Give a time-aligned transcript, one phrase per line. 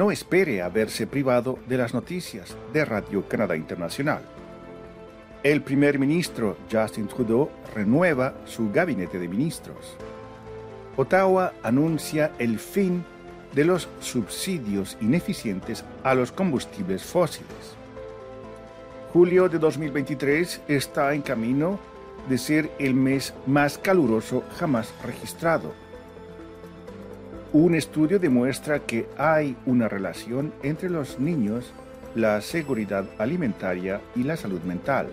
[0.00, 4.22] no espere a verse privado de las noticias de Radio Canadá Internacional.
[5.42, 9.98] El primer ministro Justin Trudeau renueva su gabinete de ministros.
[10.96, 13.04] Ottawa anuncia el fin
[13.52, 17.76] de los subsidios ineficientes a los combustibles fósiles.
[19.12, 21.78] Julio de 2023 está en camino
[22.26, 25.74] de ser el mes más caluroso jamás registrado.
[27.52, 31.72] Un estudio demuestra que hay una relación entre los niños,
[32.14, 35.08] la seguridad alimentaria y la salud mental.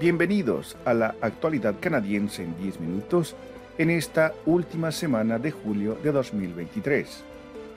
[0.00, 3.36] Bienvenidos a la actualidad canadiense en 10 minutos
[3.78, 7.22] en esta última semana de julio de 2023.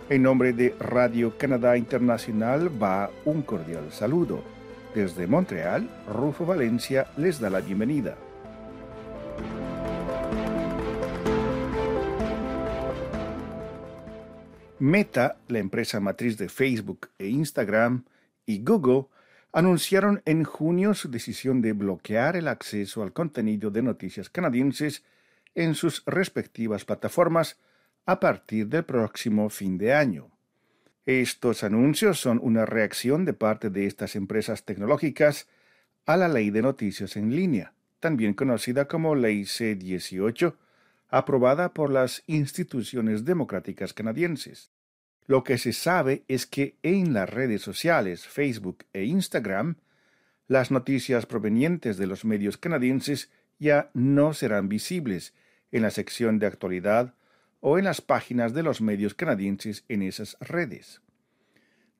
[0.09, 4.41] En nombre de Radio Canadá Internacional va un cordial saludo.
[4.95, 8.15] Desde Montreal, Rufo Valencia les da la bienvenida.
[14.81, 18.03] Meta, la empresa matriz de Facebook e Instagram,
[18.47, 19.05] y Google
[19.53, 25.03] anunciaron en junio su decisión de bloquear el acceso al contenido de noticias canadienses
[25.53, 27.59] en sus respectivas plataformas
[28.07, 30.31] a partir del próximo fin de año.
[31.05, 35.47] Estos anuncios son una reacción de parte de estas empresas tecnológicas
[36.07, 40.55] a la Ley de Noticias en línea, también conocida como Ley C-18,
[41.11, 44.71] aprobada por las instituciones democráticas canadienses.
[45.27, 49.75] Lo que se sabe es que en las redes sociales Facebook e Instagram,
[50.47, 55.33] las noticias provenientes de los medios canadienses ya no serán visibles
[55.71, 57.13] en la sección de actualidad
[57.59, 61.01] o en las páginas de los medios canadienses en esas redes.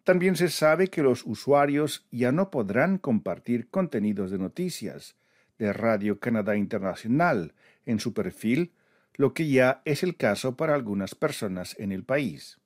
[0.04, 5.16] También se sabe que los usuarios ya no podrán compartir contenidos de noticias
[5.60, 7.54] de Radio Canadá Internacional
[7.86, 8.74] en su perfil,
[9.22, 12.58] lo que ya es el caso para algunas personas en el país.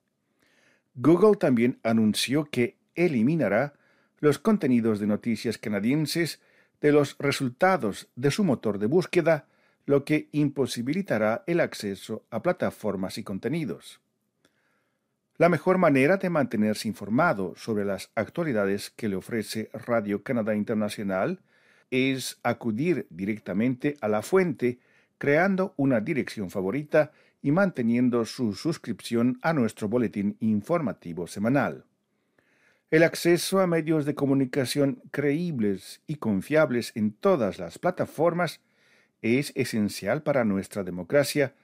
[0.94, 3.74] Google también anunció que eliminará
[4.20, 6.40] los contenidos de noticias canadienses
[6.80, 9.48] de los resultados de su motor de búsqueda
[9.84, 14.00] lo que imposibilitará el acceso a plataformas y contenidos.
[15.36, 21.42] La mejor manera de mantenerse informado sobre las actualidades que le ofrece Radio Canadá Internacional
[21.90, 24.78] es acudir directamente a la fuente
[25.18, 27.12] creando una dirección favorita
[27.42, 31.84] y manteniendo su suscripción a nuestro boletín informativo semanal.
[32.90, 38.60] El acceso a medios de comunicación creíbles y confiables en todas las plataformas
[39.22, 41.54] es esencial para nuestra democracia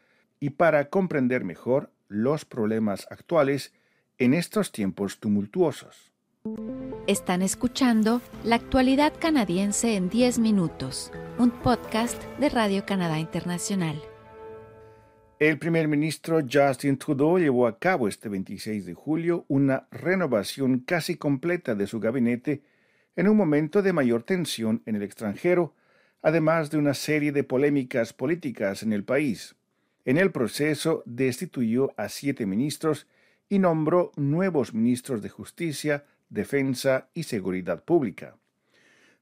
[0.41, 3.73] y para comprender mejor los problemas actuales
[4.19, 6.12] en estos tiempos tumultuosos.
[7.07, 14.01] Están escuchando La actualidad canadiense en 10 minutos, un podcast de Radio Canadá Internacional.
[15.39, 21.17] El primer ministro Justin Trudeau llevó a cabo este 26 de julio una renovación casi
[21.17, 22.63] completa de su gabinete
[23.17, 25.75] en un momento de mayor tensión en el extranjero
[26.23, 29.57] además de una serie de polémicas políticas en el país.
[30.05, 33.07] En el proceso destituyó a siete ministros
[33.49, 38.37] y nombró nuevos ministros de Justicia, Defensa y Seguridad Pública.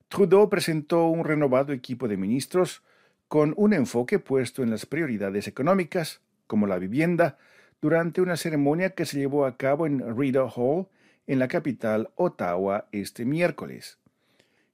[0.08, 2.82] Trudeau presentó un renovado equipo de ministros
[3.26, 7.36] con un enfoque puesto en las prioridades económicas, como la vivienda,
[7.80, 10.86] durante una ceremonia que se llevó a cabo en Rideau Hall,
[11.26, 13.98] en la capital Ottawa, este miércoles.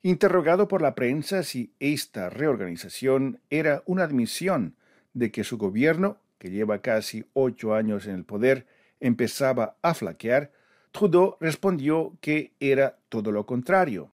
[0.02, 4.74] Interrogado por la prensa si esta reorganización era una admisión
[5.14, 8.66] de que su gobierno, que lleva casi ocho años en el poder,
[9.00, 10.50] empezaba a flaquear,
[10.96, 14.14] Trudeau respondió que era todo lo contrario.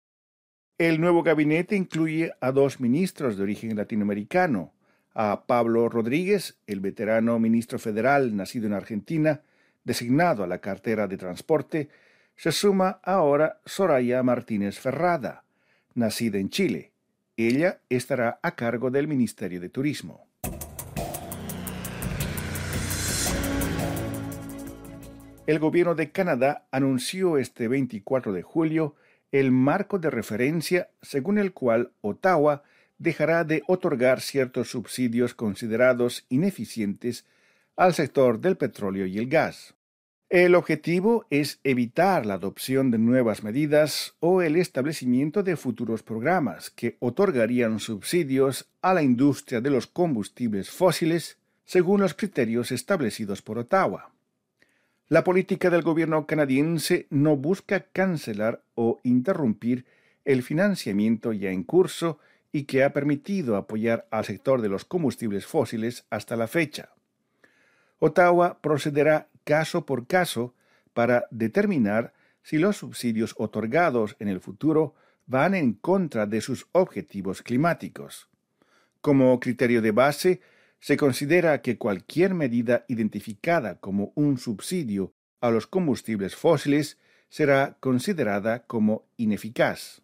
[0.78, 4.72] El nuevo gabinete incluye a dos ministros de origen latinoamericano,
[5.12, 9.42] a Pablo Rodríguez, el veterano ministro federal nacido en Argentina,
[9.84, 11.90] designado a la cartera de transporte,
[12.34, 15.44] se suma ahora Soraya Martínez Ferrada,
[15.92, 16.94] nacida en Chile.
[17.36, 20.29] Ella estará a cargo del Ministerio de Turismo.
[25.50, 28.94] El gobierno de Canadá anunció este 24 de julio
[29.32, 32.62] el marco de referencia según el cual Ottawa
[32.98, 37.26] dejará de otorgar ciertos subsidios considerados ineficientes
[37.74, 39.74] al sector del petróleo y el gas.
[40.28, 46.70] El objetivo es evitar la adopción de nuevas medidas o el establecimiento de futuros programas
[46.70, 53.58] que otorgarían subsidios a la industria de los combustibles fósiles según los criterios establecidos por
[53.58, 54.12] Ottawa.
[55.10, 59.84] La política del gobierno canadiense no busca cancelar o interrumpir
[60.24, 62.20] el financiamiento ya en curso
[62.52, 66.90] y que ha permitido apoyar al sector de los combustibles fósiles hasta la fecha.
[67.98, 70.54] Ottawa procederá caso por caso
[70.94, 72.12] para determinar
[72.44, 74.94] si los subsidios otorgados en el futuro
[75.26, 78.28] van en contra de sus objetivos climáticos.
[79.00, 80.40] Como criterio de base,
[80.80, 86.98] se considera que cualquier medida identificada como un subsidio a los combustibles fósiles
[87.28, 90.02] será considerada como ineficaz.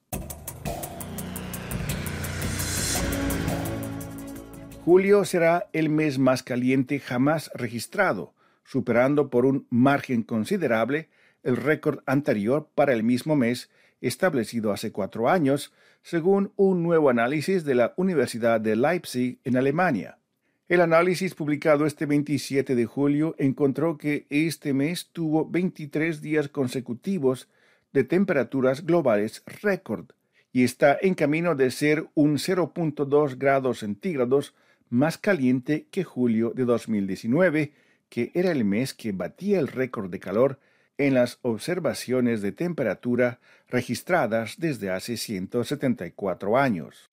[4.85, 11.09] Julio será el mes más caliente jamás registrado, superando por un margen considerable
[11.43, 13.71] el récord anterior para el mismo mes
[14.01, 20.19] establecido hace cuatro años, según un nuevo análisis de la Universidad de Leipzig en Alemania.
[20.69, 27.49] El análisis publicado este 27 de julio encontró que este mes tuvo 23 días consecutivos
[27.93, 30.07] de temperaturas globales récord
[30.53, 34.55] y está en camino de ser un 0.2 grados centígrados
[34.89, 37.73] más caliente que julio de 2019,
[38.09, 40.59] que era el mes que batía el récord de calor
[40.99, 47.09] en las observaciones de temperatura registradas desde hace 174 años.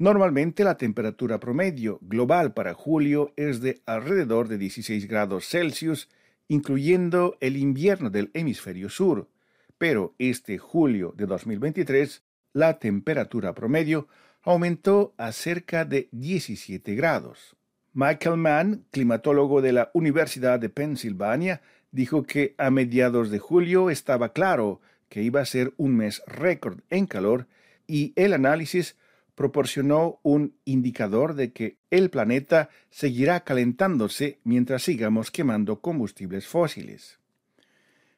[0.00, 6.08] Normalmente la temperatura promedio global para julio es de alrededor de 16 grados Celsius,
[6.46, 9.28] incluyendo el invierno del hemisferio sur,
[9.76, 12.22] pero este julio de 2023
[12.52, 14.06] la temperatura promedio
[14.42, 17.56] aumentó a cerca de 17 grados.
[17.92, 21.60] Michael Mann, climatólogo de la Universidad de Pensilvania,
[21.90, 26.82] dijo que a mediados de julio estaba claro que iba a ser un mes récord
[26.88, 27.48] en calor
[27.88, 28.96] y el análisis
[29.38, 37.20] proporcionó un indicador de que el planeta seguirá calentándose mientras sigamos quemando combustibles fósiles.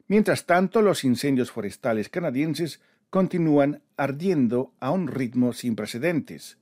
[0.08, 2.80] Mientras tanto, los incendios forestales canadienses
[3.10, 6.56] continúan ardiendo a un ritmo sin precedentes.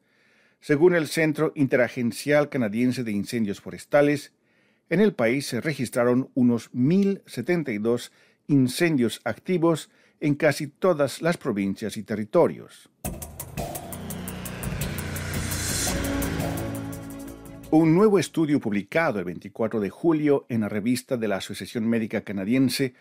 [0.59, 4.33] Según el Centro Interagencial Canadiense de Incendios Forestales,
[4.91, 8.11] en el país se registraron unos 1.072
[8.49, 9.89] incendios activos
[10.19, 12.91] en casi todas las provincias y territorios.
[17.71, 22.23] Un nuevo estudio publicado el 24 de julio en la revista de la Asociación Médica
[22.23, 22.95] Canadiense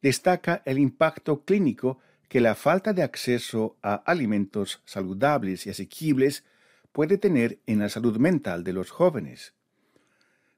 [0.00, 1.98] destaca el impacto clínico
[2.30, 6.42] que la falta de acceso a alimentos saludables y asequibles
[6.90, 9.52] puede tener en la salud mental de los jóvenes.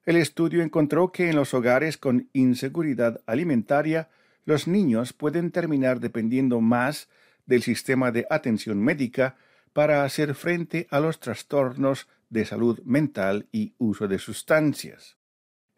[0.05, 4.11] El estudio encontró que en los hogares con inseguridad alimentaria,
[4.45, 7.09] los niños pueden terminar dependiendo más
[7.47, 9.35] del sistema de atención médica
[9.73, 15.17] para hacer frente a los trastornos de salud mental y uso de sustancias.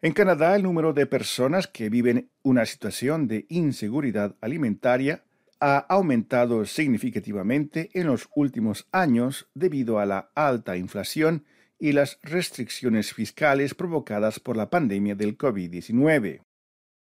[0.01, 5.23] En Canadá, el número de personas que viven una situación de inseguridad alimentaria
[5.59, 11.45] ha aumentado significativamente en los últimos años debido a la alta inflación
[11.77, 16.43] y las restricciones fiscales provocadas por la pandemia del COVID-19.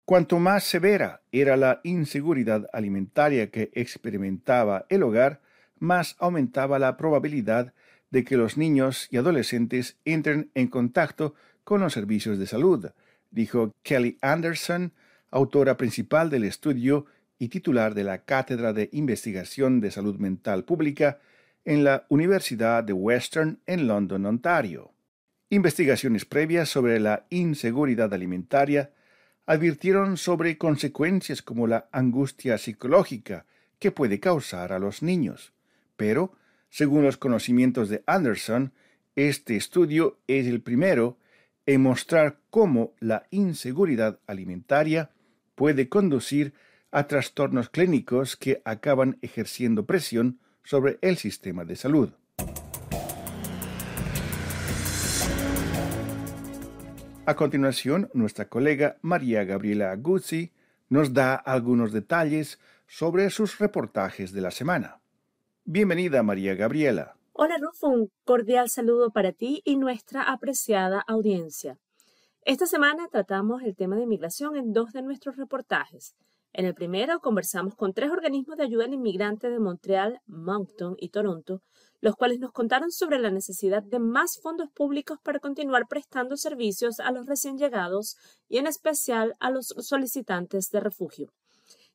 [0.06, 5.42] Cuanto más severa era la inseguridad alimentaria que experimentaba el hogar,
[5.80, 7.74] más aumentaba la probabilidad
[8.10, 12.92] de que los niños y adolescentes entren en contacto con los servicios de salud,
[13.32, 14.94] dijo Kelly Anderson,
[15.30, 17.06] autora principal del estudio
[17.40, 21.20] y titular de la Cátedra de Investigación de Salud Mental Pública
[21.66, 24.94] en la Universidad de Western en London, Ontario.
[25.50, 28.92] Investigaciones previas sobre la inseguridad alimentaria
[29.46, 33.46] advirtieron sobre consecuencias como la angustia psicológica
[33.80, 35.54] que puede causar a los niños,
[35.96, 36.34] pero
[36.70, 38.74] según los conocimientos de Anderson,
[39.16, 41.18] este estudio es el primero
[41.66, 45.12] en mostrar cómo la inseguridad alimentaria
[45.56, 46.54] puede conducir
[46.92, 52.12] a trastornos clínicos que acaban ejerciendo presión sobre el sistema de salud.
[57.26, 60.54] A continuación, nuestra colega María Gabriela Guzzi
[60.88, 65.02] nos da algunos detalles sobre sus reportajes de la semana.
[65.70, 67.18] Bienvenida, María Gabriela.
[67.34, 67.90] Hola, Rufo.
[67.90, 71.78] Un cordial saludo para ti y nuestra apreciada audiencia.
[72.46, 76.16] Esta semana tratamos el tema de inmigración en dos de nuestros reportajes.
[76.54, 81.10] En el primero conversamos con tres organismos de ayuda al inmigrante de Montreal, Moncton y
[81.10, 81.62] Toronto,
[82.00, 87.02] los cuales nos contaron sobre la necesidad de más fondos públicos para continuar prestando servicios
[87.02, 88.16] a los recién llegados
[88.48, 91.34] y en especial a los solicitantes de refugio.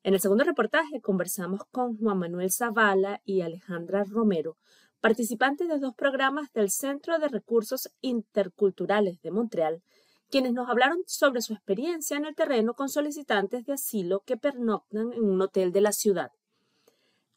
[0.04, 4.56] En el segundo reportaje conversamos con Juan Manuel Zavala y Alejandra Romero,
[5.00, 9.80] participantes de dos programas del Centro de Recursos Interculturales de Montreal,
[10.28, 15.12] quienes nos hablaron sobre su experiencia en el terreno con solicitantes de asilo que pernoctan
[15.12, 16.32] en un hotel de la ciudad.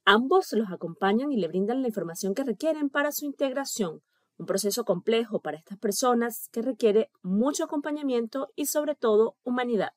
[0.04, 4.02] Ambos los acompañan y le brindan la información que requieren para su integración,
[4.38, 9.92] un proceso complejo para estas personas que requiere mucho acompañamiento y sobre todo humanidad.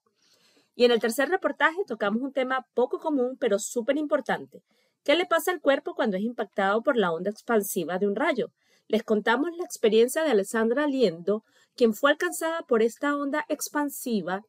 [0.78, 4.62] Y en el tercer reportaje tocamos un tema poco común pero súper importante.
[5.02, 8.52] ¿Qué le pasa al cuerpo cuando es impactado por la onda expansiva de un rayo?
[8.86, 11.42] Les contamos la experiencia de Alessandra Liendo,
[11.74, 14.42] quien fue alcanzada por esta onda expansiva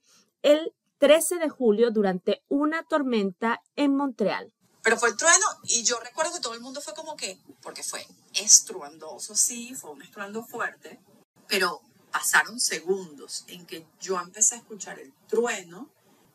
[0.44, 4.54] el 13 de julio durante una tormenta en Montreal.
[4.84, 7.82] Pero fue el trueno y yo recuerdo que todo el mundo fue como que, porque
[7.82, 8.06] fue
[8.36, 11.00] estruendoso, sí, fue un estruendo fuerte,
[11.48, 11.82] pero
[12.12, 15.90] pasaron segundos en que yo empecé a escuchar el trueno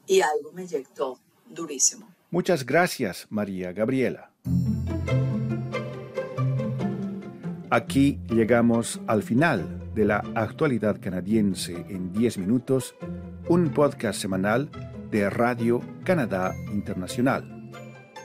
[0.06, 1.18] y algo me inyectó
[1.48, 2.08] durísimo.
[2.30, 4.30] Muchas gracias, María Gabriela.
[7.70, 12.94] Aquí llegamos al final de la actualidad canadiense en 10 minutos,
[13.48, 14.70] un podcast semanal
[15.10, 17.70] de Radio Canadá Internacional.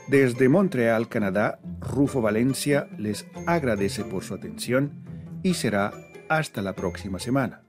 [0.08, 5.04] Desde Montreal, Canadá, Rufo Valencia les agradece por su atención
[5.44, 5.92] y será
[6.28, 7.62] hasta la próxima semana.